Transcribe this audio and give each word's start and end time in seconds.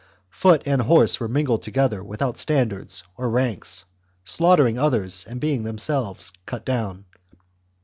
Foot 0.31 0.63
and 0.65 0.81
horse 0.81 1.19
were 1.19 1.27
mingled 1.27 1.61
together 1.61 2.03
without 2.03 2.35
standards 2.35 3.03
or 3.17 3.29
ranks, 3.29 3.85
slaughtering 4.23 4.79
others 4.79 5.25
and 5.25 5.39
being 5.39 5.61
themselves 5.61 6.33
cut 6.47 6.65
down. 6.65 7.05